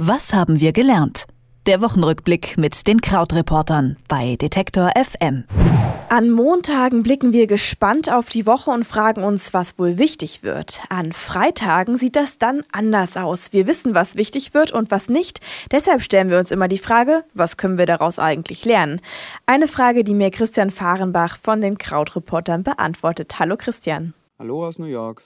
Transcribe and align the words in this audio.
Was 0.00 0.32
haben 0.32 0.60
wir 0.60 0.72
gelernt? 0.72 1.24
Der 1.66 1.80
Wochenrückblick 1.80 2.56
mit 2.56 2.86
den 2.86 3.00
Krautreportern 3.00 3.96
bei 4.06 4.36
Detektor 4.36 4.92
FM. 4.94 5.42
An 6.08 6.30
Montagen 6.30 7.02
blicken 7.02 7.32
wir 7.32 7.48
gespannt 7.48 8.08
auf 8.08 8.28
die 8.28 8.46
Woche 8.46 8.70
und 8.70 8.84
fragen 8.84 9.24
uns, 9.24 9.52
was 9.52 9.76
wohl 9.76 9.98
wichtig 9.98 10.44
wird. 10.44 10.82
An 10.88 11.10
Freitagen 11.10 11.98
sieht 11.98 12.14
das 12.14 12.38
dann 12.38 12.62
anders 12.70 13.16
aus. 13.16 13.52
Wir 13.52 13.66
wissen, 13.66 13.96
was 13.96 14.14
wichtig 14.14 14.54
wird 14.54 14.70
und 14.70 14.92
was 14.92 15.08
nicht. 15.08 15.40
Deshalb 15.72 16.04
stellen 16.04 16.30
wir 16.30 16.38
uns 16.38 16.52
immer 16.52 16.68
die 16.68 16.78
Frage, 16.78 17.24
was 17.34 17.56
können 17.56 17.76
wir 17.76 17.86
daraus 17.86 18.20
eigentlich 18.20 18.64
lernen? 18.64 19.00
Eine 19.46 19.66
Frage, 19.66 20.04
die 20.04 20.14
mir 20.14 20.30
Christian 20.30 20.70
Fahrenbach 20.70 21.38
von 21.42 21.60
den 21.60 21.76
Krautreportern 21.76 22.62
beantwortet. 22.62 23.40
Hallo 23.40 23.56
Christian. 23.56 24.14
Hallo 24.38 24.64
aus 24.64 24.78
New 24.78 24.86
York. 24.86 25.24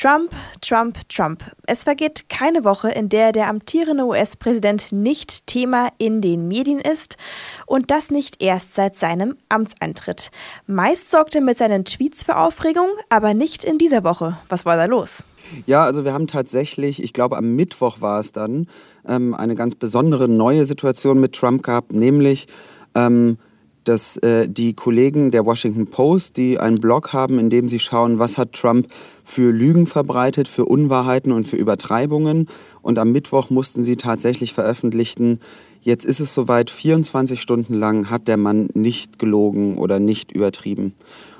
Trump, 0.00 0.30
Trump, 0.62 0.96
Trump. 1.10 1.44
Es 1.66 1.84
vergeht 1.84 2.30
keine 2.30 2.64
Woche, 2.64 2.88
in 2.88 3.10
der 3.10 3.32
der 3.32 3.48
amtierende 3.48 4.06
US-Präsident 4.06 4.92
nicht 4.92 5.46
Thema 5.46 5.90
in 5.98 6.22
den 6.22 6.48
Medien 6.48 6.80
ist 6.80 7.18
und 7.66 7.90
das 7.90 8.10
nicht 8.10 8.42
erst 8.42 8.74
seit 8.74 8.96
seinem 8.96 9.36
Amtseintritt. 9.50 10.30
Meist 10.66 11.10
sorgt 11.10 11.34
er 11.34 11.42
mit 11.42 11.58
seinen 11.58 11.84
Tweets 11.84 12.22
für 12.22 12.38
Aufregung, 12.38 12.88
aber 13.10 13.34
nicht 13.34 13.62
in 13.62 13.76
dieser 13.76 14.02
Woche. 14.02 14.38
Was 14.48 14.64
war 14.64 14.78
da 14.78 14.86
los? 14.86 15.24
Ja, 15.66 15.84
also 15.84 16.02
wir 16.06 16.14
haben 16.14 16.28
tatsächlich, 16.28 17.02
ich 17.02 17.12
glaube 17.12 17.36
am 17.36 17.54
Mittwoch 17.54 18.00
war 18.00 18.20
es 18.20 18.32
dann, 18.32 18.68
ähm, 19.06 19.34
eine 19.34 19.54
ganz 19.54 19.74
besondere 19.74 20.28
neue 20.28 20.64
Situation 20.64 21.20
mit 21.20 21.34
Trump 21.34 21.62
gehabt, 21.62 21.92
nämlich 21.92 22.46
ähm, 22.94 23.36
dass 23.84 24.16
äh, 24.18 24.48
die 24.48 24.74
Kollegen 24.74 25.30
der 25.30 25.46
Washington 25.46 25.86
Post, 25.86 26.36
die 26.36 26.58
einen 26.58 26.76
Blog 26.76 27.12
haben, 27.12 27.38
in 27.38 27.50
dem 27.50 27.68
sie 27.68 27.78
schauen, 27.78 28.18
was 28.18 28.38
hat 28.38 28.52
Trump 28.52 28.86
für 29.24 29.52
Lügen 29.52 29.86
verbreitet, 29.86 30.48
für 30.48 30.64
Unwahrheiten 30.64 31.32
und 31.32 31.44
für 31.44 31.56
Übertreibungen. 31.56 32.48
Und 32.82 32.98
am 32.98 33.12
Mittwoch 33.12 33.50
mussten 33.50 33.82
sie 33.82 33.96
tatsächlich 33.96 34.52
veröffentlichen, 34.52 35.38
jetzt 35.80 36.04
ist 36.04 36.20
es 36.20 36.34
soweit, 36.34 36.70
24 36.70 37.40
Stunden 37.40 37.74
lang 37.74 38.10
hat 38.10 38.28
der 38.28 38.36
Mann 38.36 38.68
nicht 38.74 39.18
gelogen 39.18 39.78
oder 39.78 39.98
nicht 39.98 40.32
übertrieben. 40.32 40.94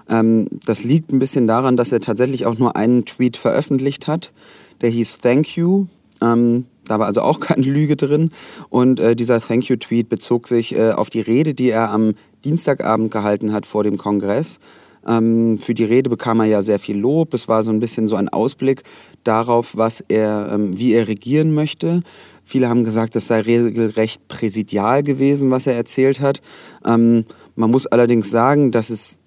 Ähm, 0.08 0.48
das 0.66 0.82
liegt 0.82 1.12
ein 1.12 1.18
bisschen 1.18 1.46
daran, 1.46 1.76
dass 1.76 1.92
er 1.92 2.00
tatsächlich 2.00 2.46
auch 2.46 2.58
nur 2.58 2.76
einen 2.76 3.04
Tweet 3.04 3.36
veröffentlicht 3.36 4.06
hat. 4.06 4.32
Der 4.80 4.90
hieß 4.90 5.18
Thank 5.18 5.56
you. 5.56 5.86
Ähm, 6.20 6.66
da 6.86 6.98
war 6.98 7.06
also 7.06 7.22
auch 7.22 7.40
keine 7.40 7.62
Lüge 7.64 7.96
drin. 7.96 8.30
Und 8.68 9.00
äh, 9.00 9.14
dieser 9.14 9.40
Thank 9.40 9.68
you-Tweet 9.68 10.08
bezog 10.08 10.48
sich 10.48 10.74
äh, 10.74 10.90
auf 10.90 11.08
die 11.08 11.20
Rede, 11.20 11.54
die 11.54 11.70
er 11.70 11.90
am 11.90 12.14
Dienstagabend 12.44 13.10
gehalten 13.10 13.52
hat 13.52 13.66
vor 13.66 13.84
dem 13.84 13.98
Kongress. 13.98 14.58
Ähm, 15.06 15.58
für 15.58 15.74
die 15.74 15.84
Rede 15.84 16.10
bekam 16.10 16.40
er 16.40 16.46
ja 16.46 16.62
sehr 16.62 16.78
viel 16.78 16.98
Lob. 16.98 17.32
Es 17.34 17.48
war 17.48 17.62
so 17.62 17.70
ein 17.70 17.80
bisschen 17.80 18.08
so 18.08 18.16
ein 18.16 18.28
Ausblick 18.28 18.82
darauf, 19.24 19.76
was 19.76 20.04
er, 20.08 20.50
ähm, 20.52 20.76
wie 20.76 20.92
er 20.92 21.08
regieren 21.08 21.54
möchte. 21.54 22.02
Viele 22.44 22.68
haben 22.68 22.84
gesagt, 22.84 23.16
es 23.16 23.26
sei 23.26 23.40
regelrecht 23.40 24.28
präsidial 24.28 25.02
gewesen, 25.02 25.50
was 25.50 25.66
er 25.66 25.74
erzählt 25.74 26.20
hat. 26.20 26.40
Ähm, 26.84 27.24
man 27.56 27.70
muss 27.70 27.86
allerdings 27.86 28.30
sagen, 28.30 28.72
dass 28.72 28.90
es 28.90 29.20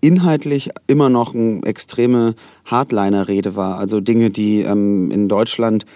inhaltlich 0.00 0.70
immer 0.86 1.08
noch 1.08 1.34
eine 1.34 1.62
extreme 1.64 2.34
Hardliner-Rede 2.64 3.54
war. 3.56 3.78
Also 3.78 4.00
Dinge, 4.00 4.30
die 4.30 4.60
ähm, 4.62 5.10
in 5.10 5.28
Deutschland 5.28 5.86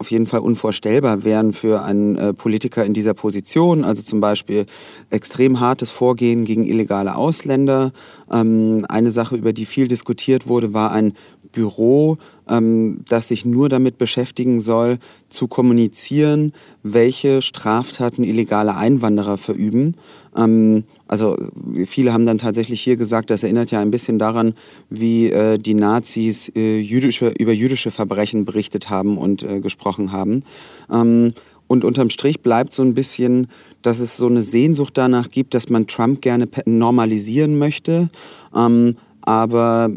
auf 0.00 0.10
jeden 0.10 0.24
Fall 0.24 0.40
unvorstellbar 0.40 1.24
wären 1.24 1.52
für 1.52 1.82
einen 1.82 2.16
äh, 2.16 2.32
Politiker 2.32 2.86
in 2.86 2.94
dieser 2.94 3.12
Position. 3.12 3.84
Also 3.84 4.00
zum 4.02 4.22
Beispiel 4.22 4.64
extrem 5.10 5.60
hartes 5.60 5.90
Vorgehen 5.90 6.44
gegen 6.46 6.64
illegale 6.64 7.14
Ausländer. 7.16 7.92
Ähm, 8.32 8.86
eine 8.88 9.10
Sache, 9.10 9.36
über 9.36 9.52
die 9.52 9.66
viel 9.66 9.88
diskutiert 9.88 10.46
wurde, 10.46 10.72
war 10.72 10.90
ein 10.92 11.12
Büro, 11.52 12.16
ähm, 12.48 13.02
das 13.08 13.28
sich 13.28 13.44
nur 13.44 13.68
damit 13.68 13.98
beschäftigen 13.98 14.60
soll, 14.60 14.98
zu 15.28 15.48
kommunizieren, 15.48 16.54
welche 16.82 17.42
Straftaten 17.42 18.24
illegale 18.24 18.76
Einwanderer 18.76 19.36
verüben. 19.36 19.96
Also 21.10 21.36
viele 21.86 22.12
haben 22.12 22.24
dann 22.24 22.38
tatsächlich 22.38 22.80
hier 22.80 22.96
gesagt, 22.96 23.30
das 23.30 23.42
erinnert 23.42 23.72
ja 23.72 23.80
ein 23.80 23.90
bisschen 23.90 24.20
daran, 24.20 24.54
wie 24.90 25.28
äh, 25.28 25.58
die 25.58 25.74
Nazis 25.74 26.52
äh, 26.54 26.78
jüdische, 26.78 27.30
über 27.36 27.52
jüdische 27.52 27.90
Verbrechen 27.90 28.44
berichtet 28.44 28.90
haben 28.90 29.18
und 29.18 29.42
äh, 29.42 29.58
gesprochen 29.58 30.12
haben. 30.12 30.44
Ähm, 30.88 31.34
und 31.66 31.84
unterm 31.84 32.10
Strich 32.10 32.42
bleibt 32.42 32.72
so 32.72 32.84
ein 32.84 32.94
bisschen, 32.94 33.48
dass 33.82 33.98
es 33.98 34.16
so 34.16 34.28
eine 34.28 34.44
Sehnsucht 34.44 34.96
danach 34.96 35.30
gibt, 35.30 35.54
dass 35.54 35.68
man 35.68 35.88
Trump 35.88 36.20
gerne 36.20 36.48
normalisieren 36.64 37.58
möchte. 37.58 38.08
Ähm, 38.54 38.94
aber 39.20 39.90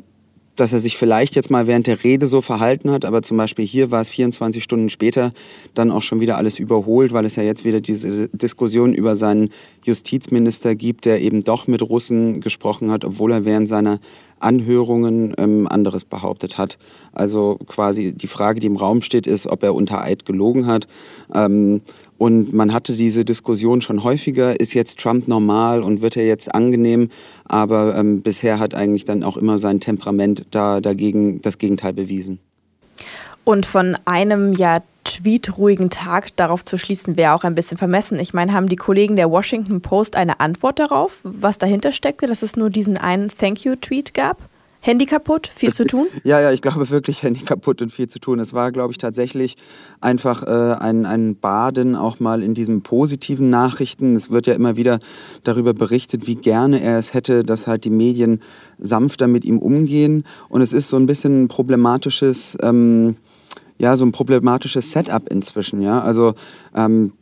dass 0.56 0.74
er 0.74 0.80
sich 0.80 0.98
vielleicht 0.98 1.36
jetzt 1.36 1.50
mal 1.50 1.68
während 1.68 1.88
der 1.88 2.04
Rede 2.04 2.28
so 2.28 2.42
verhalten 2.42 2.92
hat, 2.92 3.06
aber 3.06 3.22
zum 3.22 3.38
Beispiel 3.38 3.66
hier 3.66 3.92
war 3.92 4.02
es 4.02 4.10
24 4.10 4.64
Stunden 4.64 4.90
später 4.90 5.34
dann 5.74 5.92
auch 5.92 6.02
schon 6.02 6.20
wieder 6.20 6.38
alles 6.38 6.60
überholt, 6.60 7.14
weil 7.14 7.26
es 7.26 7.36
ja 7.36 7.44
jetzt 7.44 7.66
wieder 7.66 7.82
diese 7.82 8.30
Diskussion 8.30 8.94
über 8.94 9.16
seinen 9.16 9.50
Justizminister 9.84 10.76
gibt, 10.76 11.06
der 11.06 11.22
eben 11.22 11.44
doch 11.44 11.68
mit 11.68 11.82
Russen 11.82 12.42
gesprochen 12.42 12.92
hat, 12.92 13.06
obwohl 13.06 13.32
er 13.32 13.46
während 13.46 13.68
seiner 13.68 14.00
Anhörungen 14.44 15.34
ähm, 15.38 15.68
anderes 15.68 16.06
behauptet 16.06 16.58
hat. 16.58 16.78
Also 17.14 17.58
quasi 17.68 18.14
die 18.14 18.28
Frage, 18.28 18.60
die 18.60 18.68
im 18.68 18.76
Raum 18.76 19.02
steht, 19.02 19.28
ist, 19.28 19.48
ob 19.48 19.64
er 19.64 19.76
unter 19.76 20.02
Eid 20.02 20.26
gelogen 20.26 20.68
hat. 20.68 20.88
Ähm, 21.34 21.82
und 22.18 22.54
man 22.54 22.74
hatte 22.74 22.94
diese 22.94 23.26
Diskussion 23.26 23.82
schon 23.82 24.04
häufiger, 24.04 24.60
ist 24.60 24.74
jetzt 24.74 25.00
Trump 25.00 25.28
normal 25.28 25.84
und 25.84 26.02
wird 26.02 26.16
er 26.16 26.26
jetzt 26.26 26.54
angenehm? 26.54 27.10
Aber 27.46 27.96
ähm, 27.98 28.22
bisher 28.22 28.60
hat 28.60 28.74
eigentlich 28.74 29.06
dann 29.06 29.24
auch 29.24 29.38
immer 29.38 29.58
sein 29.58 29.80
Temperament 29.80 30.46
da 30.52 30.80
dagegen 30.80 31.42
das 31.42 31.58
Gegenteil 31.58 31.94
bewiesen. 31.94 32.40
Und 33.44 33.66
von 33.66 33.98
einem 34.06 34.54
ja 34.54 34.80
tweetruhigen 35.14 35.90
Tag 35.90 36.36
darauf 36.36 36.66
zu 36.66 36.78
schließen, 36.78 37.18
wäre 37.18 37.34
auch 37.34 37.44
ein 37.44 37.56
bisschen 37.56 37.78
vermessen. 37.78 38.20
Ich 38.20 38.34
meine, 38.34 38.54
haben 38.54 38.68
die 38.68 38.76
Kollegen 38.76 39.16
der 39.16 39.30
Washington 39.30 39.82
Post 39.82 40.16
eine 40.16 40.40
Antwort 40.40 40.80
darauf, 40.80 41.20
was 41.24 41.58
dahinter 41.58 41.92
steckte, 41.92 42.28
dass 42.28 42.42
es 42.42 42.56
nur 42.56 42.70
diesen 42.70 42.98
einen 42.98 43.30
Thank 43.30 43.64
you-Tweet 43.64 44.14
gab? 44.14 44.38
Handy 44.86 45.06
kaputt, 45.06 45.50
viel 45.56 45.72
zu 45.74 45.86
tun? 45.86 46.08
Ja, 46.26 46.42
ja, 46.42 46.52
ich 46.52 46.62
glaube 46.62 46.90
wirklich 46.90 47.24
Handy 47.24 47.46
kaputt 47.46 47.82
und 47.82 47.94
viel 47.94 48.10
zu 48.10 48.20
tun. 48.20 48.40
Es 48.40 48.54
war, 48.54 48.74
glaube 48.74 48.92
ich, 48.92 48.98
tatsächlich 48.98 49.56
einfach 50.02 50.44
äh, 50.44 50.76
ein, 50.78 51.06
ein 51.06 51.38
Baden 51.38 51.96
auch 51.96 52.20
mal 52.20 52.44
in 52.44 52.54
diesen 52.54 52.82
positiven 52.82 53.50
Nachrichten. 53.50 54.14
Es 54.14 54.30
wird 54.30 54.46
ja 54.46 54.54
immer 54.54 54.76
wieder 54.76 55.00
darüber 55.46 55.74
berichtet, 55.74 56.28
wie 56.28 56.36
gerne 56.36 56.82
er 56.82 57.00
es 57.00 57.14
hätte, 57.14 57.44
dass 57.44 57.66
halt 57.66 57.86
die 57.86 57.92
Medien 57.92 58.42
sanfter 58.78 59.28
mit 59.28 59.46
ihm 59.46 59.60
umgehen. 59.60 60.26
Und 60.50 60.62
es 60.62 60.74
ist 60.74 60.90
so 60.90 60.98
ein 60.98 61.06
bisschen 61.06 61.44
ein 61.44 61.48
problematisches... 61.48 62.58
Ähm, 62.62 63.16
ja, 63.78 63.96
so 63.96 64.06
ein 64.06 64.12
problematisches 64.12 64.92
Setup 64.92 65.30
inzwischen, 65.30 65.82
ja. 65.82 66.02
Also 66.02 66.36
ähm, 66.76 67.14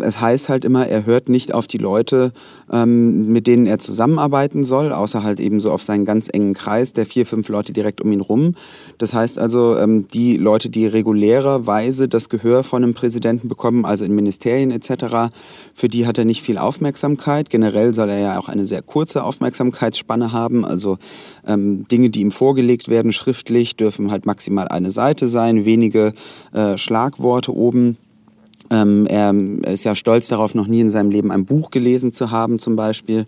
es 0.00 0.20
heißt 0.20 0.48
halt 0.48 0.64
immer, 0.64 0.86
er 0.86 1.06
hört 1.06 1.28
nicht 1.28 1.52
auf 1.52 1.66
die 1.66 1.78
Leute, 1.78 2.32
ähm, 2.72 3.28
mit 3.28 3.46
denen 3.46 3.66
er 3.66 3.78
zusammenarbeiten 3.78 4.64
soll, 4.64 4.92
außer 4.92 5.22
halt 5.22 5.40
eben 5.40 5.60
so 5.60 5.72
auf 5.72 5.82
seinen 5.82 6.04
ganz 6.04 6.28
engen 6.32 6.54
Kreis, 6.54 6.92
der 6.92 7.06
vier, 7.06 7.26
fünf 7.26 7.48
Leute 7.48 7.72
direkt 7.72 8.00
um 8.00 8.12
ihn 8.12 8.20
rum. 8.20 8.54
Das 8.98 9.14
heißt 9.14 9.38
also, 9.38 9.76
ähm, 9.78 10.08
die 10.08 10.36
Leute, 10.36 10.70
die 10.70 10.86
regulärerweise 10.86 12.08
das 12.08 12.28
Gehör 12.28 12.62
von 12.62 12.82
einem 12.82 12.94
Präsidenten 12.94 13.48
bekommen, 13.48 13.84
also 13.84 14.04
in 14.04 14.14
Ministerien 14.14 14.70
etc., 14.70 15.32
für 15.74 15.88
die 15.88 16.06
hat 16.06 16.18
er 16.18 16.24
nicht 16.24 16.42
viel 16.42 16.58
Aufmerksamkeit. 16.58 17.50
Generell 17.50 17.94
soll 17.94 18.10
er 18.10 18.18
ja 18.18 18.38
auch 18.38 18.48
eine 18.48 18.66
sehr 18.66 18.82
kurze 18.82 19.24
Aufmerksamkeitsspanne 19.24 20.32
haben. 20.32 20.64
Also 20.64 20.98
ähm, 21.46 21.86
Dinge, 21.88 22.10
die 22.10 22.20
ihm 22.20 22.30
vorgelegt 22.30 22.88
werden, 22.88 23.12
schriftlich, 23.12 23.76
dürfen 23.76 24.10
halt 24.10 24.26
maximal 24.26 24.68
eine 24.68 24.90
Seite 24.90 25.28
sein, 25.28 25.64
wenige 25.64 26.12
äh, 26.52 26.76
Schlagworte 26.76 27.54
oben. 27.54 27.96
Ähm, 28.70 29.06
er 29.06 29.34
ist 29.66 29.84
ja 29.84 29.94
stolz 29.94 30.28
darauf, 30.28 30.54
noch 30.54 30.66
nie 30.66 30.80
in 30.80 30.90
seinem 30.90 31.10
Leben 31.10 31.30
ein 31.30 31.44
Buch 31.44 31.70
gelesen 31.70 32.12
zu 32.12 32.30
haben, 32.30 32.58
zum 32.58 32.76
Beispiel. 32.76 33.26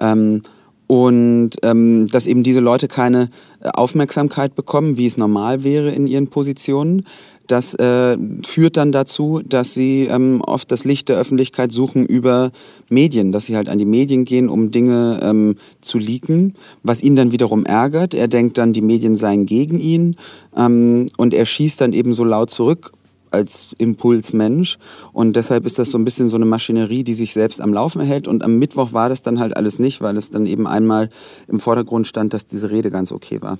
Ähm, 0.00 0.42
und 0.88 1.50
ähm, 1.62 2.06
dass 2.08 2.26
eben 2.26 2.42
diese 2.42 2.60
Leute 2.60 2.88
keine 2.88 3.28
äh, 3.60 3.68
Aufmerksamkeit 3.68 4.54
bekommen, 4.54 4.96
wie 4.96 5.06
es 5.06 5.18
normal 5.18 5.62
wäre 5.62 5.90
in 5.90 6.06
ihren 6.06 6.28
Positionen. 6.28 7.04
Das 7.46 7.74
äh, 7.74 8.16
führt 8.44 8.76
dann 8.76 8.92
dazu, 8.92 9.40
dass 9.46 9.72
sie 9.74 10.06
ähm, 10.06 10.42
oft 10.42 10.70
das 10.72 10.84
Licht 10.84 11.08
der 11.08 11.16
Öffentlichkeit 11.16 11.72
suchen 11.72 12.06
über 12.06 12.52
Medien, 12.88 13.32
dass 13.32 13.46
sie 13.46 13.56
halt 13.56 13.68
an 13.68 13.78
die 13.78 13.86
Medien 13.86 14.24
gehen, 14.24 14.48
um 14.48 14.70
Dinge 14.70 15.20
ähm, 15.22 15.56
zu 15.80 15.98
leaken, 15.98 16.54
was 16.82 17.02
ihn 17.02 17.16
dann 17.16 17.32
wiederum 17.32 17.64
ärgert. 17.64 18.14
Er 18.14 18.28
denkt 18.28 18.58
dann, 18.58 18.72
die 18.72 18.82
Medien 18.82 19.14
seien 19.14 19.44
gegen 19.44 19.80
ihn 19.80 20.16
ähm, 20.56 21.06
und 21.18 21.34
er 21.34 21.44
schießt 21.44 21.80
dann 21.80 21.92
eben 21.92 22.14
so 22.14 22.24
laut 22.24 22.50
zurück 22.50 22.92
als 23.30 23.74
Impulsmensch. 23.78 24.78
Und 25.12 25.36
deshalb 25.36 25.66
ist 25.66 25.78
das 25.78 25.90
so 25.90 25.98
ein 25.98 26.04
bisschen 26.04 26.28
so 26.28 26.36
eine 26.36 26.44
Maschinerie, 26.44 27.04
die 27.04 27.14
sich 27.14 27.32
selbst 27.32 27.60
am 27.60 27.72
Laufen 27.72 28.00
hält. 28.00 28.28
Und 28.28 28.42
am 28.42 28.58
Mittwoch 28.58 28.92
war 28.92 29.08
das 29.08 29.22
dann 29.22 29.38
halt 29.40 29.56
alles 29.56 29.78
nicht, 29.78 30.00
weil 30.00 30.16
es 30.16 30.30
dann 30.30 30.46
eben 30.46 30.66
einmal 30.66 31.10
im 31.46 31.60
Vordergrund 31.60 32.06
stand, 32.06 32.32
dass 32.34 32.46
diese 32.46 32.70
Rede 32.70 32.90
ganz 32.90 33.12
okay 33.12 33.40
war. 33.42 33.58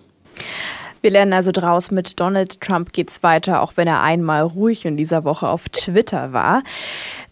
Wir 1.00 1.11
lernen 1.12 1.32
also 1.32 1.53
draus, 1.53 1.91
mit 1.91 2.19
Donald 2.19 2.61
Trump 2.61 2.93
geht's 2.93 3.23
weiter, 3.23 3.62
auch 3.62 3.76
wenn 3.76 3.87
er 3.87 4.03
einmal 4.03 4.43
ruhig 4.43 4.85
in 4.85 4.97
dieser 4.97 5.25
Woche 5.25 5.49
auf 5.49 5.69
Twitter 5.69 6.32
war. 6.32 6.62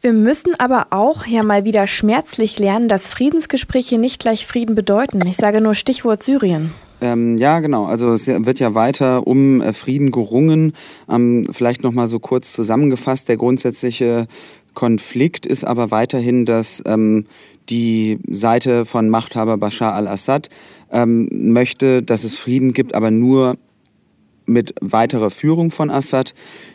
Wir 0.01 0.13
müssen 0.13 0.53
aber 0.59 0.89
auch 0.91 1.27
ja 1.27 1.43
mal 1.43 1.65
wieder 1.65 1.87
schmerzlich 1.87 2.59
lernen, 2.59 2.89
dass 2.89 3.09
Friedensgespräche 3.09 3.99
nicht 3.99 4.21
gleich 4.21 4.47
Frieden 4.47 4.77
bedeuten. 4.77 5.27
Ich 5.27 5.37
sage 5.37 5.61
nur 5.61 5.75
Stichwort 5.75 6.23
Syrien. 6.23 6.73
Ähm, 7.01 7.37
ja, 7.37 7.61
genau. 7.61 7.85
Also 7.87 8.13
es 8.13 8.27
wird 8.27 8.59
ja 8.59 8.75
weiter 8.75 9.27
um 9.27 9.61
äh, 9.61 9.73
Frieden 9.73 10.11
gerungen. 10.11 10.73
Ähm, 11.11 11.47
vielleicht 11.51 11.83
nochmal 11.83 12.09
so 12.09 12.19
kurz 12.19 12.53
zusammengefasst. 12.53 13.29
Der 13.29 13.37
grundsätzliche 13.37 14.27
Konflikt 14.75 15.47
ist 15.47 15.65
aber 15.65 15.91
weiterhin, 15.91 16.45
dass 16.45 16.83
ähm, 16.87 17.27
die 17.69 18.19
Seite 18.31 18.85
von 18.85 19.09
Machthaber 19.09 19.57
Bashar 19.57 19.95
al-Assad 19.95 20.49
ähm, 20.91 21.29
möchte, 21.53 22.03
dass 22.03 22.25
es 22.25 22.37
Frieden 22.37 22.73
gibt, 22.73 22.95
aber 22.95 23.11
nur 23.11 23.57
mit 24.47 24.75
weiterer 24.81 25.31
Führung 25.31 25.71
von 25.71 25.91
Assad. 25.91 26.35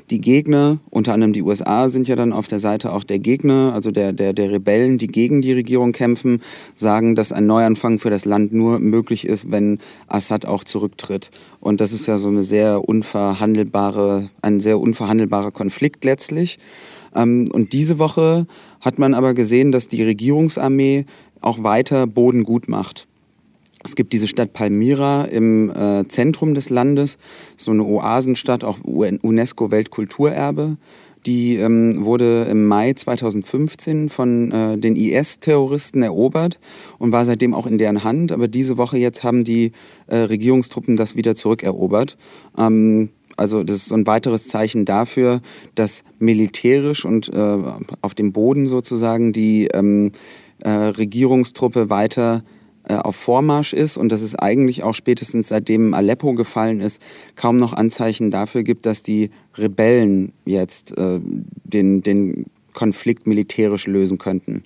Die 0.09 0.19
Gegner, 0.21 0.79
unter 0.89 1.13
anderem 1.13 1.33
die 1.33 1.41
USA, 1.41 1.87
sind 1.89 2.07
ja 2.07 2.15
dann 2.15 2.33
auf 2.33 2.47
der 2.47 2.59
Seite 2.59 2.91
auch 2.93 3.03
der 3.03 3.19
Gegner, 3.19 3.71
also 3.73 3.91
der, 3.91 4.11
der, 4.13 4.33
der 4.33 4.51
Rebellen, 4.51 4.97
die 4.97 5.07
gegen 5.07 5.41
die 5.41 5.53
Regierung 5.53 5.93
kämpfen, 5.93 6.41
sagen, 6.75 7.15
dass 7.15 7.31
ein 7.31 7.45
Neuanfang 7.45 7.97
für 7.97 8.09
das 8.09 8.25
Land 8.25 8.53
nur 8.53 8.79
möglich 8.79 9.25
ist, 9.25 9.51
wenn 9.51 9.79
Assad 10.07 10.45
auch 10.45 10.63
zurücktritt. 10.63 11.31
Und 11.59 11.81
das 11.81 11.93
ist 11.93 12.05
ja 12.07 12.17
so 12.17 12.27
eine 12.27 12.43
sehr 12.43 12.87
unverhandelbare, 12.87 14.29
ein 14.41 14.59
sehr 14.59 14.79
unverhandelbarer 14.79 15.51
Konflikt 15.51 16.03
letztlich. 16.03 16.59
Ähm, 17.15 17.49
und 17.51 17.73
diese 17.73 17.99
Woche 17.99 18.47
hat 18.81 18.99
man 18.99 19.13
aber 19.13 19.33
gesehen, 19.33 19.71
dass 19.71 19.87
die 19.87 20.03
Regierungsarmee 20.03 21.05
auch 21.39 21.63
weiter 21.63 22.07
Boden 22.07 22.43
gut 22.43 22.67
macht. 22.67 23.07
Es 23.83 23.95
gibt 23.95 24.13
diese 24.13 24.27
Stadt 24.27 24.53
Palmyra 24.53 25.25
im 25.25 25.69
äh, 25.69 26.07
Zentrum 26.07 26.53
des 26.53 26.69
Landes, 26.69 27.17
so 27.57 27.71
eine 27.71 27.83
Oasenstadt, 27.83 28.63
auch 28.63 28.79
UNESCO-Weltkulturerbe. 28.83 30.77
Die 31.25 31.57
ähm, 31.57 32.03
wurde 32.03 32.47
im 32.49 32.67
Mai 32.67 32.93
2015 32.93 34.09
von 34.09 34.51
äh, 34.51 34.77
den 34.77 34.95
IS-Terroristen 34.95 36.01
erobert 36.01 36.59
und 36.97 37.11
war 37.11 37.25
seitdem 37.25 37.53
auch 37.53 37.67
in 37.67 37.77
deren 37.77 38.03
Hand. 38.03 38.31
Aber 38.31 38.47
diese 38.47 38.77
Woche 38.77 38.97
jetzt 38.97 39.23
haben 39.23 39.43
die 39.43 39.71
äh, 40.07 40.17
Regierungstruppen 40.17 40.95
das 40.95 41.15
wieder 41.15 41.35
zurückerobert. 41.35 42.17
Ähm, 42.57 43.09
also 43.37 43.63
das 43.63 43.77
ist 43.77 43.91
ein 43.91 44.07
weiteres 44.07 44.47
Zeichen 44.47 44.85
dafür, 44.85 45.41
dass 45.75 46.03
militärisch 46.19 47.05
und 47.05 47.29
äh, 47.29 47.57
auf 48.01 48.15
dem 48.15 48.33
Boden 48.33 48.67
sozusagen 48.67 49.31
die 49.31 49.67
ähm, 49.67 50.11
äh, 50.59 50.69
Regierungstruppe 50.69 51.89
weiter 51.89 52.43
auf 52.87 53.15
Vormarsch 53.15 53.73
ist 53.73 53.97
und 53.97 54.11
dass 54.11 54.21
es 54.21 54.35
eigentlich 54.35 54.83
auch 54.83 54.95
spätestens 54.95 55.49
seitdem 55.49 55.93
Aleppo 55.93 56.33
gefallen 56.33 56.81
ist, 56.81 57.01
kaum 57.35 57.57
noch 57.57 57.73
Anzeichen 57.73 58.31
dafür 58.31 58.63
gibt, 58.63 58.85
dass 58.85 59.03
die 59.03 59.29
Rebellen 59.55 60.33
jetzt 60.45 60.97
äh, 60.97 61.19
den, 61.63 62.01
den 62.01 62.45
Konflikt 62.73 63.27
militärisch 63.27 63.87
lösen 63.87 64.17
könnten. 64.17 64.63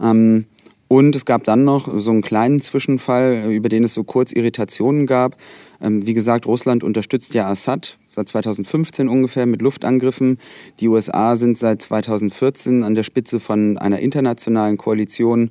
Ähm, 0.00 0.46
und 0.88 1.16
es 1.16 1.24
gab 1.24 1.42
dann 1.42 1.64
noch 1.64 1.88
so 1.98 2.12
einen 2.12 2.22
kleinen 2.22 2.60
Zwischenfall, 2.60 3.52
über 3.52 3.68
den 3.68 3.82
es 3.82 3.94
so 3.94 4.04
kurz 4.04 4.30
Irritationen 4.32 5.06
gab. 5.06 5.36
Ähm, 5.80 6.06
wie 6.06 6.14
gesagt, 6.14 6.46
Russland 6.46 6.84
unterstützt 6.84 7.34
ja 7.34 7.48
Assad 7.48 7.98
seit 8.06 8.28
2015 8.28 9.08
ungefähr 9.08 9.46
mit 9.46 9.62
Luftangriffen. 9.62 10.38
Die 10.78 10.88
USA 10.88 11.34
sind 11.34 11.58
seit 11.58 11.82
2014 11.82 12.84
an 12.84 12.94
der 12.94 13.02
Spitze 13.02 13.40
von 13.40 13.78
einer 13.78 13.98
internationalen 13.98 14.76
Koalition, 14.76 15.50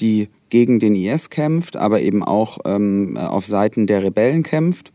die 0.00 0.28
gegen 0.48 0.78
den 0.78 0.94
IS 0.94 1.30
kämpft, 1.30 1.76
aber 1.76 2.00
eben 2.00 2.22
auch 2.22 2.58
ähm, 2.64 3.16
auf 3.16 3.46
Seiten 3.46 3.86
der 3.86 4.02
Rebellen 4.02 4.42
kämpft. 4.42 4.92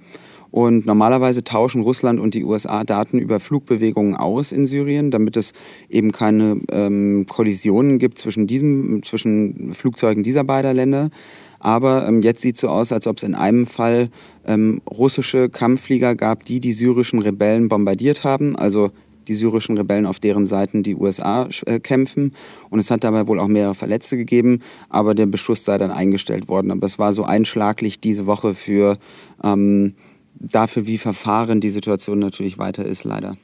Und 0.51 0.85
normalerweise 0.85 1.43
tauschen 1.43 1.81
Russland 1.81 2.19
und 2.19 2.33
die 2.33 2.43
USA 2.43 2.83
Daten 2.83 3.19
über 3.19 3.39
Flugbewegungen 3.39 4.15
aus 4.15 4.51
in 4.51 4.65
Syrien, 4.65 5.11
damit 5.11 5.37
es 5.37 5.53
eben 5.89 6.11
keine 6.11 6.59
ähm, 6.71 7.25
Kollisionen 7.27 7.99
gibt 7.99 8.17
zwischen, 8.17 8.47
diesem, 8.47 9.03
zwischen 9.03 9.73
Flugzeugen 9.73 10.23
dieser 10.23 10.43
beiden 10.43 10.75
Länder. 10.75 11.09
Aber 11.59 12.07
ähm, 12.07 12.21
jetzt 12.21 12.41
sieht 12.41 12.55
es 12.55 12.61
so 12.61 12.69
aus, 12.69 12.91
als 12.91 13.05
ob 13.05 13.17
es 13.17 13.23
in 13.23 13.35
einem 13.35 13.65
Fall 13.67 14.09
ähm, 14.47 14.81
russische 14.89 15.49
Kampfflieger 15.49 16.15
gab, 16.15 16.45
die 16.45 16.59
die 16.59 16.73
syrischen 16.73 17.19
Rebellen 17.19 17.67
bombardiert 17.67 18.23
haben. 18.23 18.55
Also 18.55 18.91
die 19.29 19.35
syrischen 19.35 19.77
Rebellen, 19.77 20.05
auf 20.05 20.19
deren 20.19 20.45
Seiten 20.45 20.83
die 20.83 20.95
USA 20.95 21.47
äh, 21.65 21.79
kämpfen. 21.79 22.33
Und 22.69 22.79
es 22.79 22.91
hat 22.91 23.03
dabei 23.03 23.27
wohl 23.27 23.39
auch 23.39 23.47
mehrere 23.47 23.75
Verletzte 23.75 24.17
gegeben, 24.17 24.61
aber 24.89 25.15
der 25.15 25.27
Beschuss 25.27 25.63
sei 25.63 25.77
dann 25.77 25.91
eingestellt 25.91 26.49
worden. 26.49 26.71
Aber 26.71 26.85
es 26.85 26.99
war 26.99 27.13
so 27.13 27.23
einschlaglich 27.23 27.99
diese 27.99 28.25
Woche 28.25 28.55
für 28.55 28.97
ähm, 29.43 29.95
dafür, 30.33 30.85
wie 30.85 30.97
verfahren 30.97 31.61
die 31.61 31.69
Situation 31.69 32.19
natürlich 32.19 32.57
weiter 32.57 32.85
ist, 32.85 33.03
leider. 33.03 33.37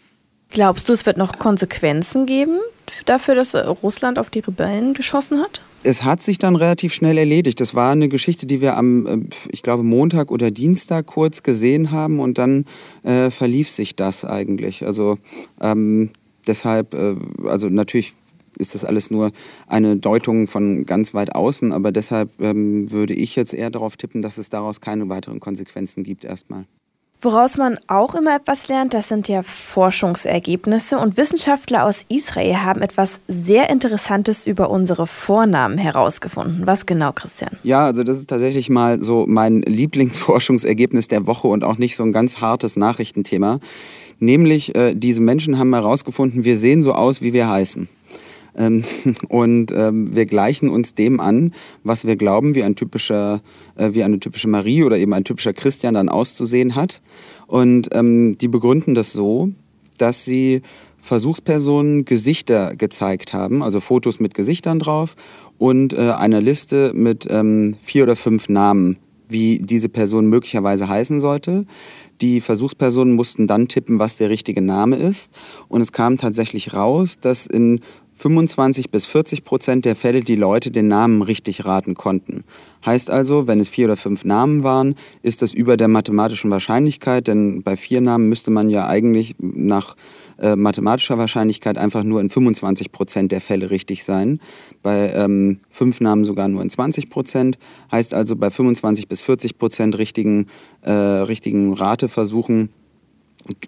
Glaubst 0.49 0.89
du, 0.89 0.93
es 0.93 1.05
wird 1.05 1.17
noch 1.17 1.37
Konsequenzen 1.39 2.25
geben 2.25 2.59
dafür, 3.05 3.35
dass 3.35 3.55
Russland 3.55 4.19
auf 4.19 4.29
die 4.29 4.39
Rebellen 4.39 4.93
geschossen 4.93 5.41
hat? 5.41 5.61
Es 5.85 6.03
hat 6.03 6.23
sich 6.23 6.39
dann 6.39 6.55
relativ 6.55 6.93
schnell 6.95 7.17
erledigt. 7.17 7.61
Das 7.61 7.75
war 7.75 7.91
eine 7.91 8.09
Geschichte, 8.09 8.47
die 8.47 8.59
wir 8.59 8.75
am, 8.75 9.05
äh, 9.05 9.19
ich 9.49 9.61
glaube, 9.61 9.83
Montag 9.83 10.31
oder 10.31 10.49
Dienstag 10.49 11.05
kurz 11.05 11.43
gesehen 11.43 11.91
haben 11.91 12.19
und 12.19 12.39
dann 12.39 12.65
äh, 13.03 13.29
verlief 13.29 13.69
sich 13.69 13.95
das 13.95 14.25
eigentlich. 14.25 14.83
Also 14.83 15.19
ähm, 15.61 16.09
deshalb, 16.47 16.95
äh, 16.95 17.15
also 17.45 17.69
natürlich 17.69 18.13
ist 18.57 18.73
das 18.73 18.83
alles 18.83 19.11
nur 19.11 19.31
eine 19.67 19.97
Deutung 19.97 20.47
von 20.47 20.87
ganz 20.87 21.13
weit 21.13 21.35
außen, 21.35 21.71
aber 21.71 21.91
deshalb 21.91 22.31
ähm, 22.41 22.91
würde 22.91 23.13
ich 23.13 23.35
jetzt 23.35 23.53
eher 23.53 23.69
darauf 23.69 23.95
tippen, 23.95 24.23
dass 24.23 24.39
es 24.39 24.49
daraus 24.49 24.81
keine 24.81 25.07
weiteren 25.09 25.39
Konsequenzen 25.39 26.03
gibt 26.03 26.25
erstmal. 26.25 26.65
Woraus 27.25 27.57
man 27.57 27.79
auch 27.87 28.13
immer 28.13 28.35
etwas 28.35 28.67
lernt, 28.67 28.93
das 28.93 29.09
sind 29.09 29.27
ja 29.27 29.41
Forschungsergebnisse. 29.41 30.99
Und 30.99 31.17
Wissenschaftler 31.17 31.83
aus 31.83 32.05
Israel 32.07 32.57
haben 32.57 32.83
etwas 32.83 33.19
sehr 33.27 33.71
Interessantes 33.71 34.45
über 34.45 34.69
unsere 34.69 35.07
Vornamen 35.07 35.79
herausgefunden. 35.79 36.67
Was 36.67 36.85
genau, 36.85 37.13
Christian? 37.13 37.49
Ja, 37.63 37.83
also 37.83 38.03
das 38.03 38.19
ist 38.19 38.29
tatsächlich 38.29 38.69
mal 38.69 39.01
so 39.01 39.25
mein 39.27 39.63
Lieblingsforschungsergebnis 39.63 41.07
der 41.07 41.25
Woche 41.25 41.47
und 41.47 41.63
auch 41.63 41.79
nicht 41.79 41.95
so 41.95 42.03
ein 42.03 42.11
ganz 42.11 42.41
hartes 42.41 42.75
Nachrichtenthema. 42.75 43.59
Nämlich, 44.19 44.75
äh, 44.75 44.93
diese 44.93 45.19
Menschen 45.19 45.57
haben 45.57 45.73
herausgefunden, 45.73 46.43
wir 46.43 46.59
sehen 46.59 46.83
so 46.83 46.93
aus, 46.93 47.23
wie 47.23 47.33
wir 47.33 47.49
heißen. 47.49 47.89
Ähm, 48.57 48.83
und 49.29 49.71
ähm, 49.75 50.15
wir 50.15 50.25
gleichen 50.25 50.69
uns 50.69 50.93
dem 50.93 51.19
an, 51.19 51.53
was 51.83 52.05
wir 52.05 52.15
glauben, 52.15 52.55
wie, 52.55 52.63
ein 52.63 52.75
typischer, 52.75 53.41
äh, 53.75 53.89
wie 53.93 54.03
eine 54.03 54.19
typische 54.19 54.47
Marie 54.47 54.83
oder 54.83 54.97
eben 54.97 55.13
ein 55.13 55.23
typischer 55.23 55.53
Christian 55.53 55.93
dann 55.93 56.09
auszusehen 56.09 56.75
hat. 56.75 57.01
Und 57.47 57.89
ähm, 57.93 58.37
die 58.37 58.47
begründen 58.47 58.95
das 58.95 59.13
so, 59.13 59.51
dass 59.97 60.25
sie 60.25 60.61
Versuchspersonen 61.05 62.03
Gesichter 62.03 62.75
gezeigt 62.75 63.31
haben, 63.33 63.61
also 63.61 63.79
Fotos 63.79 64.19
mit 64.19 64.33
Gesichtern 64.33 64.79
drauf 64.79 65.15
und 65.59 65.93
äh, 65.93 66.11
eine 66.11 66.39
Liste 66.39 66.93
mit 66.95 67.27
ähm, 67.29 67.75
vier 67.83 68.03
oder 68.03 68.15
fünf 68.15 68.49
Namen, 68.49 68.97
wie 69.29 69.59
diese 69.59 69.87
Person 69.87 70.27
möglicherweise 70.27 70.87
heißen 70.87 71.19
sollte. 71.19 71.65
Die 72.21 72.41
Versuchspersonen 72.41 73.13
mussten 73.13 73.45
dann 73.45 73.67
tippen, 73.67 73.99
was 73.99 74.17
der 74.17 74.29
richtige 74.29 74.61
Name 74.61 74.95
ist. 74.95 75.31
Und 75.67 75.81
es 75.81 75.91
kam 75.91 76.17
tatsächlich 76.17 76.73
raus, 76.73 77.19
dass 77.19 77.45
in 77.45 77.81
25 78.17 78.91
bis 78.91 79.05
40 79.05 79.43
Prozent 79.43 79.85
der 79.85 79.95
Fälle 79.95 80.21
die 80.21 80.35
Leute 80.35 80.71
den 80.71 80.87
Namen 80.87 81.21
richtig 81.21 81.65
raten 81.65 81.95
konnten. 81.95 82.43
Heißt 82.85 83.09
also, 83.09 83.47
wenn 83.47 83.59
es 83.59 83.67
vier 83.67 83.85
oder 83.85 83.97
fünf 83.97 84.23
Namen 84.23 84.63
waren, 84.63 84.95
ist 85.21 85.41
das 85.41 85.53
über 85.53 85.75
der 85.75 85.87
mathematischen 85.87 86.49
Wahrscheinlichkeit, 86.49 87.27
denn 87.27 87.61
bei 87.63 87.75
vier 87.75 87.99
Namen 87.99 88.29
müsste 88.29 88.51
man 88.51 88.69
ja 88.69 88.87
eigentlich 88.87 89.35
nach 89.39 89.95
äh, 90.37 90.55
mathematischer 90.55 91.17
Wahrscheinlichkeit 91.17 91.77
einfach 91.77 92.03
nur 92.03 92.21
in 92.21 92.29
25 92.29 92.91
Prozent 92.91 93.31
der 93.31 93.41
Fälle 93.41 93.69
richtig 93.69 94.03
sein. 94.03 94.39
Bei 94.81 95.11
ähm, 95.13 95.59
fünf 95.69 96.01
Namen 96.01 96.25
sogar 96.25 96.47
nur 96.47 96.61
in 96.61 96.69
20 96.69 97.09
Prozent. 97.09 97.57
Heißt 97.91 98.13
also, 98.13 98.35
bei 98.35 98.49
25 98.49 99.07
bis 99.07 99.21
40 99.21 99.57
Prozent 99.57 99.97
richtigen, 99.97 100.47
äh, 100.81 100.91
richtigen 100.91 101.73
Rateversuchen 101.73 102.69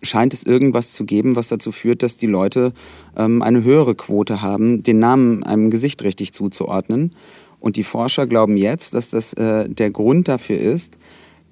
scheint 0.02 0.34
es 0.34 0.44
irgendwas 0.44 0.94
zu 0.94 1.06
geben, 1.06 1.36
was 1.36 1.48
dazu 1.48 1.72
führt, 1.72 2.04
dass 2.04 2.18
die 2.18 2.28
Leute 2.28 2.74
ähm, 3.16 3.42
eine 3.42 3.64
höhere 3.64 3.96
Quote 3.96 4.42
haben, 4.42 4.84
den 4.84 5.00
Namen 5.00 5.44
einem 5.44 5.70
Gesicht 5.70 6.04
richtig 6.04 6.34
zuzuordnen. 6.34 7.14
Und 7.60 7.76
die 7.76 7.84
Forscher 7.84 8.28
glauben 8.28 8.58
jetzt, 8.58 8.94
dass 8.94 9.10
das 9.10 9.34
äh, 9.34 9.70
der 9.70 9.92
Grund 9.92 10.28
dafür 10.28 10.60
ist, 10.60 10.98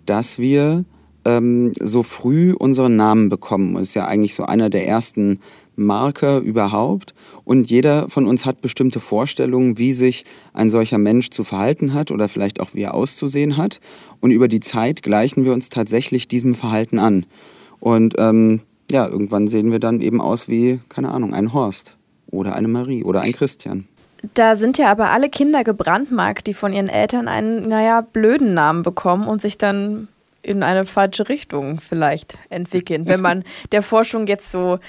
dass 0.05 0.39
wir 0.39 0.85
ähm, 1.25 1.73
so 1.79 2.03
früh 2.03 2.53
unseren 2.53 2.95
Namen 2.95 3.29
bekommen. 3.29 3.75
Ist 3.77 3.95
ja 3.95 4.05
eigentlich 4.05 4.35
so 4.35 4.43
einer 4.43 4.69
der 4.69 4.87
ersten 4.87 5.39
Marker 5.75 6.39
überhaupt. 6.39 7.13
Und 7.43 7.69
jeder 7.69 8.07
von 8.09 8.25
uns 8.25 8.45
hat 8.45 8.61
bestimmte 8.61 8.99
Vorstellungen, 8.99 9.77
wie 9.77 9.93
sich 9.93 10.25
ein 10.53 10.69
solcher 10.69 10.97
Mensch 10.97 11.31
zu 11.31 11.43
verhalten 11.43 11.93
hat 11.93 12.11
oder 12.11 12.29
vielleicht 12.29 12.59
auch 12.59 12.73
wie 12.73 12.83
er 12.83 12.93
auszusehen 12.93 13.57
hat. 13.57 13.79
Und 14.19 14.31
über 14.31 14.47
die 14.47 14.59
Zeit 14.59 15.01
gleichen 15.03 15.43
wir 15.43 15.53
uns 15.53 15.69
tatsächlich 15.69 16.27
diesem 16.27 16.55
Verhalten 16.55 16.99
an. 16.99 17.25
Und 17.85 18.15
ähm, 18.17 18.61
ja, 18.89 19.07
irgendwann 19.07 19.47
sehen 19.47 19.71
wir 19.71 19.77
dann 19.77 20.01
eben 20.01 20.19
aus 20.19 20.49
wie, 20.49 20.79
keine 20.89 21.11
Ahnung, 21.11 21.35
ein 21.35 21.53
Horst 21.53 21.97
oder 22.31 22.55
eine 22.55 22.67
Marie 22.67 23.03
oder 23.03 23.21
ein 23.21 23.31
Christian. 23.31 23.87
Da 24.33 24.55
sind 24.55 24.79
ja 24.79 24.89
aber 24.89 25.11
alle 25.11 25.29
Kinder 25.29 25.63
gebrandmarkt, 25.63 26.47
die 26.47 26.55
von 26.55 26.73
ihren 26.73 26.89
Eltern 26.89 27.27
einen, 27.27 27.69
naja, 27.69 28.01
blöden 28.01 28.55
Namen 28.55 28.81
bekommen 28.81 29.27
und 29.27 29.39
sich 29.39 29.59
dann 29.59 30.07
in 30.41 30.63
eine 30.63 30.87
falsche 30.87 31.29
Richtung 31.29 31.79
vielleicht 31.79 32.39
entwickeln, 32.49 33.07
wenn 33.07 33.21
man 33.21 33.43
der 33.71 33.83
Forschung 33.83 34.25
jetzt 34.25 34.51
so 34.51 34.79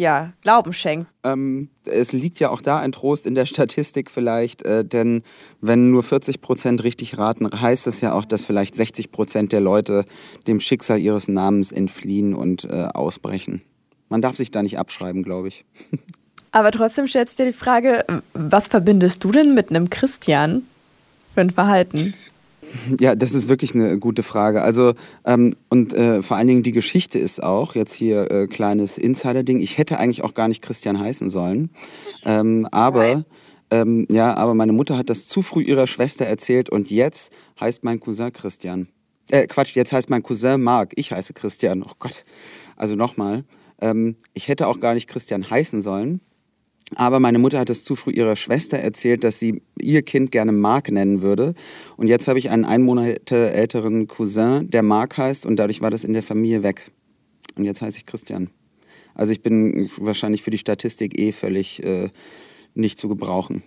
ja, 0.00 0.32
Glauben 0.40 0.72
schenkt. 0.72 1.08
Ähm, 1.24 1.68
es 1.84 2.12
liegt 2.12 2.40
ja 2.40 2.48
auch 2.48 2.62
da 2.62 2.78
ein 2.78 2.90
Trost 2.90 3.26
in 3.26 3.34
der 3.34 3.44
Statistik 3.44 4.10
vielleicht, 4.10 4.62
äh, 4.62 4.82
denn 4.82 5.22
wenn 5.60 5.90
nur 5.90 6.02
40 6.02 6.40
Prozent 6.40 6.82
richtig 6.82 7.18
raten, 7.18 7.48
heißt 7.48 7.86
das 7.86 8.00
ja 8.00 8.14
auch, 8.14 8.24
dass 8.24 8.46
vielleicht 8.46 8.74
60 8.74 9.12
Prozent 9.12 9.52
der 9.52 9.60
Leute 9.60 10.06
dem 10.46 10.58
Schicksal 10.58 10.98
ihres 10.98 11.28
Namens 11.28 11.70
entfliehen 11.70 12.34
und 12.34 12.64
äh, 12.64 12.88
ausbrechen. 12.94 13.60
Man 14.08 14.22
darf 14.22 14.36
sich 14.36 14.50
da 14.50 14.62
nicht 14.62 14.78
abschreiben, 14.78 15.22
glaube 15.22 15.48
ich. 15.48 15.66
Aber 16.52 16.70
trotzdem 16.70 17.06
stellt 17.06 17.28
sich 17.28 17.36
dir 17.36 17.46
die 17.46 17.52
Frage, 17.52 18.04
was 18.32 18.68
verbindest 18.68 19.22
du 19.22 19.30
denn 19.30 19.54
mit 19.54 19.68
einem 19.68 19.90
Christian 19.90 20.62
für 21.34 21.42
ein 21.42 21.50
Verhalten? 21.50 22.14
Ja, 22.98 23.14
das 23.14 23.32
ist 23.32 23.48
wirklich 23.48 23.74
eine 23.74 23.98
gute 23.98 24.22
Frage. 24.22 24.62
Also, 24.62 24.94
ähm, 25.24 25.56
und 25.68 25.92
äh, 25.92 26.22
vor 26.22 26.36
allen 26.36 26.46
Dingen 26.46 26.62
die 26.62 26.72
Geschichte 26.72 27.18
ist 27.18 27.42
auch, 27.42 27.74
jetzt 27.74 27.92
hier 27.92 28.30
äh, 28.30 28.46
kleines 28.46 28.98
Insider-Ding, 28.98 29.60
ich 29.60 29.78
hätte 29.78 29.98
eigentlich 29.98 30.22
auch 30.22 30.34
gar 30.34 30.48
nicht 30.48 30.62
Christian 30.62 30.98
heißen 30.98 31.30
sollen. 31.30 31.70
Ähm, 32.24 32.68
aber, 32.70 33.24
ähm, 33.70 34.06
ja, 34.10 34.36
aber 34.36 34.54
meine 34.54 34.72
Mutter 34.72 34.96
hat 34.96 35.10
das 35.10 35.26
zu 35.26 35.42
früh 35.42 35.62
ihrer 35.62 35.86
Schwester 35.86 36.26
erzählt 36.26 36.70
und 36.70 36.90
jetzt 36.90 37.32
heißt 37.60 37.84
mein 37.84 38.00
Cousin 38.00 38.32
Christian. 38.32 38.88
Äh, 39.30 39.46
Quatsch, 39.46 39.74
jetzt 39.74 39.92
heißt 39.92 40.10
mein 40.10 40.22
Cousin 40.22 40.60
Marc, 40.60 40.92
ich 40.96 41.12
heiße 41.12 41.34
Christian. 41.34 41.82
Oh 41.82 41.92
Gott. 41.98 42.24
Also 42.76 42.96
nochmal, 42.96 43.44
ähm, 43.80 44.16
ich 44.34 44.48
hätte 44.48 44.66
auch 44.66 44.80
gar 44.80 44.94
nicht 44.94 45.08
Christian 45.08 45.48
heißen 45.48 45.80
sollen. 45.80 46.20
Aber 46.96 47.20
meine 47.20 47.38
Mutter 47.38 47.58
hat 47.58 47.70
es 47.70 47.84
zu 47.84 47.94
früh 47.94 48.12
ihrer 48.12 48.36
Schwester 48.36 48.78
erzählt, 48.78 49.22
dass 49.22 49.38
sie 49.38 49.62
ihr 49.80 50.02
Kind 50.02 50.32
gerne 50.32 50.52
Mark 50.52 50.90
nennen 50.90 51.22
würde. 51.22 51.54
Und 51.96 52.08
jetzt 52.08 52.26
habe 52.26 52.38
ich 52.38 52.50
einen 52.50 52.64
ein 52.64 52.82
Monate 52.82 53.52
älteren 53.52 54.08
Cousin, 54.08 54.68
der 54.70 54.82
Mark 54.82 55.16
heißt, 55.16 55.46
und 55.46 55.56
dadurch 55.56 55.80
war 55.80 55.90
das 55.90 56.04
in 56.04 56.12
der 56.12 56.22
Familie 56.22 56.62
weg. 56.62 56.90
Und 57.56 57.64
jetzt 57.64 57.80
heiße 57.80 57.98
ich 57.98 58.06
Christian. 58.06 58.50
Also 59.14 59.32
ich 59.32 59.42
bin 59.42 59.90
wahrscheinlich 59.98 60.42
für 60.42 60.50
die 60.50 60.58
Statistik 60.58 61.18
eh 61.18 61.32
völlig 61.32 61.82
äh, 61.82 62.08
nicht 62.74 62.98
zu 62.98 63.08
gebrauchen. 63.08 63.62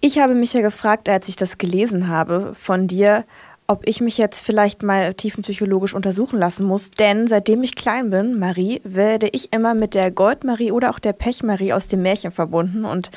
Ich 0.00 0.18
habe 0.18 0.34
mich 0.34 0.52
ja 0.52 0.60
gefragt, 0.60 1.08
als 1.08 1.28
ich 1.28 1.34
das 1.34 1.58
gelesen 1.58 2.06
habe 2.06 2.54
von 2.54 2.86
dir, 2.86 3.24
ob 3.70 3.86
ich 3.86 4.00
mich 4.00 4.16
jetzt 4.16 4.40
vielleicht 4.40 4.82
mal 4.82 5.12
tiefenpsychologisch 5.12 5.94
untersuchen 5.94 6.38
lassen 6.38 6.64
muss. 6.64 6.90
Denn 6.90 7.28
seitdem 7.28 7.62
ich 7.62 7.76
klein 7.76 8.08
bin, 8.08 8.38
Marie, 8.38 8.80
werde 8.82 9.28
ich 9.30 9.52
immer 9.52 9.74
mit 9.74 9.94
der 9.94 10.10
Goldmarie 10.10 10.72
oder 10.72 10.90
auch 10.90 10.98
der 10.98 11.12
Pechmarie 11.12 11.74
aus 11.74 11.86
dem 11.86 12.00
Märchen 12.00 12.32
verbunden. 12.32 12.86
Und 12.86 13.10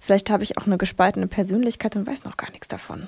vielleicht 0.00 0.28
habe 0.28 0.42
ich 0.42 0.58
auch 0.58 0.66
eine 0.66 0.76
gespaltene 0.76 1.28
Persönlichkeit 1.28 1.94
und 1.94 2.06
weiß 2.06 2.24
noch 2.24 2.36
gar 2.36 2.50
nichts 2.50 2.66
davon. 2.66 3.06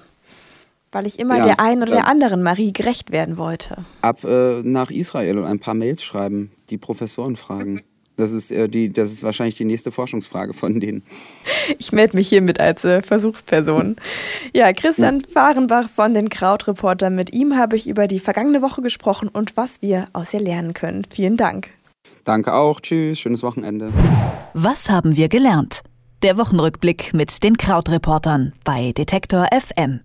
Weil 0.92 1.08
ich 1.08 1.18
immer 1.18 1.38
ja, 1.38 1.42
der 1.42 1.60
einen 1.60 1.82
oder 1.82 1.92
äh, 1.92 1.96
der 1.96 2.06
anderen 2.06 2.44
Marie 2.44 2.72
gerecht 2.72 3.10
werden 3.10 3.36
wollte. 3.38 3.84
Ab 4.00 4.22
äh, 4.22 4.62
nach 4.62 4.92
Israel 4.92 5.38
und 5.38 5.46
ein 5.46 5.58
paar 5.58 5.74
Mails 5.74 6.04
schreiben, 6.04 6.52
die 6.70 6.78
Professoren 6.78 7.34
fragen. 7.34 7.82
Das 8.16 8.30
ist, 8.30 8.52
äh, 8.52 8.68
die, 8.68 8.92
das 8.92 9.10
ist 9.10 9.22
wahrscheinlich 9.22 9.56
die 9.56 9.64
nächste 9.64 9.90
Forschungsfrage 9.90 10.54
von 10.54 10.80
denen. 10.80 11.02
Ich 11.78 11.92
melde 11.92 12.16
mich 12.16 12.28
hiermit 12.28 12.60
als 12.60 12.84
äh, 12.84 13.02
Versuchsperson. 13.02 13.96
Ja, 14.52 14.72
Christian 14.72 15.20
ja. 15.20 15.26
Fahrenbach 15.32 15.88
von 15.88 16.14
den 16.14 16.28
Krautreportern. 16.28 17.14
Mit 17.14 17.32
ihm 17.32 17.56
habe 17.56 17.76
ich 17.76 17.88
über 17.88 18.06
die 18.06 18.20
vergangene 18.20 18.62
Woche 18.62 18.82
gesprochen 18.82 19.28
und 19.28 19.56
was 19.56 19.82
wir 19.82 20.06
aus 20.12 20.32
ihr 20.34 20.40
lernen 20.40 20.74
können. 20.74 21.06
Vielen 21.10 21.36
Dank. 21.36 21.70
Danke 22.24 22.54
auch. 22.54 22.80
Tschüss. 22.80 23.18
Schönes 23.18 23.42
Wochenende. 23.42 23.92
Was 24.52 24.88
haben 24.88 25.16
wir 25.16 25.28
gelernt? 25.28 25.82
Der 26.22 26.38
Wochenrückblick 26.38 27.12
mit 27.12 27.42
den 27.42 27.58
Krautreportern 27.58 28.52
bei 28.64 28.92
Detektor 28.92 29.46
FM. 29.52 30.04